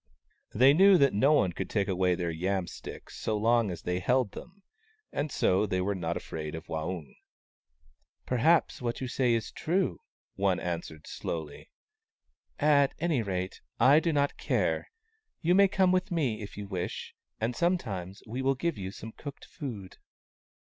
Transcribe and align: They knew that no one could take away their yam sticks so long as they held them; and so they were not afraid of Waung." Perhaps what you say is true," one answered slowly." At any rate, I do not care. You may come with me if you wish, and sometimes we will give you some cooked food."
They 0.51 0.73
knew 0.73 0.97
that 0.97 1.13
no 1.13 1.33
one 1.33 1.53
could 1.53 1.69
take 1.69 1.87
away 1.87 2.15
their 2.15 2.31
yam 2.31 2.65
sticks 2.65 3.19
so 3.19 3.37
long 3.37 3.69
as 3.69 3.83
they 3.83 3.99
held 3.99 4.31
them; 4.31 4.63
and 5.13 5.31
so 5.31 5.67
they 5.67 5.79
were 5.79 5.93
not 5.93 6.17
afraid 6.17 6.55
of 6.55 6.65
Waung." 6.65 7.13
Perhaps 8.25 8.81
what 8.81 8.99
you 8.99 9.07
say 9.07 9.35
is 9.35 9.51
true," 9.51 10.01
one 10.33 10.59
answered 10.59 11.05
slowly." 11.05 11.69
At 12.79 12.95
any 12.97 13.21
rate, 13.21 13.61
I 13.79 13.99
do 13.99 14.11
not 14.11 14.37
care. 14.37 14.89
You 15.39 15.53
may 15.53 15.67
come 15.67 15.91
with 15.91 16.09
me 16.09 16.41
if 16.41 16.57
you 16.57 16.65
wish, 16.67 17.13
and 17.39 17.55
sometimes 17.55 18.23
we 18.25 18.41
will 18.41 18.55
give 18.55 18.79
you 18.79 18.89
some 18.89 19.11
cooked 19.11 19.45
food." 19.45 19.97